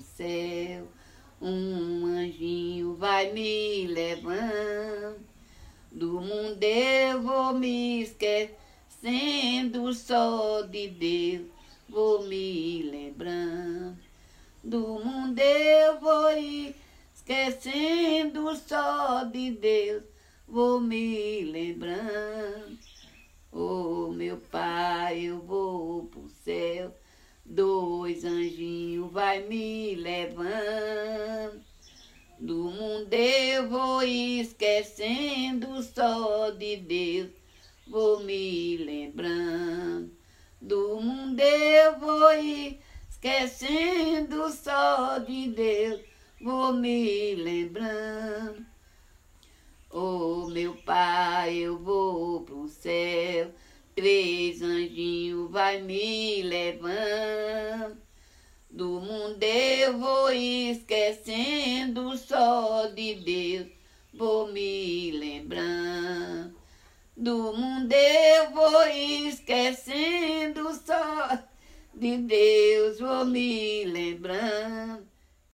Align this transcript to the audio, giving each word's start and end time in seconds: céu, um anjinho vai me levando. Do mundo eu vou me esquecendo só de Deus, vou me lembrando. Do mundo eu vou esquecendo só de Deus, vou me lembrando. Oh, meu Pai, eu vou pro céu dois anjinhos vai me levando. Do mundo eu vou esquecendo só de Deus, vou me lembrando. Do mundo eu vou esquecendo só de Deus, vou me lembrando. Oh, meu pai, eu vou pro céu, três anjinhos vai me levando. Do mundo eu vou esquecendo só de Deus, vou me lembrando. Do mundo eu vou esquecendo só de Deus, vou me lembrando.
céu, 0.00 0.86
um 1.40 2.06
anjinho 2.06 2.94
vai 2.94 3.32
me 3.32 3.86
levando. 3.86 5.20
Do 5.90 6.20
mundo 6.20 6.62
eu 6.62 7.22
vou 7.22 7.54
me 7.54 8.02
esquecendo 8.02 9.92
só 9.94 10.62
de 10.62 10.88
Deus, 10.88 11.46
vou 11.88 12.26
me 12.26 12.82
lembrando. 12.82 13.96
Do 14.62 14.80
mundo 15.04 15.38
eu 15.38 15.98
vou 16.00 16.28
esquecendo 17.14 18.54
só 18.56 19.24
de 19.24 19.52
Deus, 19.52 20.02
vou 20.46 20.80
me 20.80 21.44
lembrando. 21.44 22.78
Oh, 23.50 24.08
meu 24.12 24.36
Pai, 24.36 25.20
eu 25.20 25.40
vou 25.40 26.04
pro 26.08 26.28
céu 26.44 26.65
dois 27.46 28.24
anjinhos 28.24 29.10
vai 29.12 29.42
me 29.46 29.94
levando. 29.94 31.64
Do 32.38 32.54
mundo 32.70 33.14
eu 33.14 33.68
vou 33.68 34.02
esquecendo 34.02 35.82
só 35.82 36.50
de 36.50 36.76
Deus, 36.76 37.30
vou 37.88 38.22
me 38.22 38.76
lembrando. 38.76 40.10
Do 40.60 41.00
mundo 41.00 41.40
eu 41.40 41.98
vou 41.98 42.30
esquecendo 43.08 44.50
só 44.50 45.18
de 45.18 45.48
Deus, 45.48 46.00
vou 46.40 46.74
me 46.74 47.34
lembrando. 47.36 48.66
Oh, 49.90 50.46
meu 50.48 50.74
pai, 50.84 51.54
eu 51.54 51.78
vou 51.78 52.42
pro 52.42 52.68
céu, 52.68 53.50
três 53.94 54.60
anjinhos 54.60 55.50
vai 55.50 55.80
me 55.80 56.42
levando. 56.42 57.45
Do 58.76 59.00
mundo 59.00 59.42
eu 59.42 59.98
vou 59.98 60.30
esquecendo 60.30 62.14
só 62.18 62.86
de 62.88 63.14
Deus, 63.14 63.68
vou 64.12 64.52
me 64.52 65.12
lembrando. 65.12 66.54
Do 67.16 67.54
mundo 67.54 67.90
eu 67.90 68.50
vou 68.50 68.86
esquecendo 68.86 70.74
só 70.74 71.38
de 71.94 72.18
Deus, 72.18 73.00
vou 73.00 73.24
me 73.24 73.86
lembrando. 73.86 74.75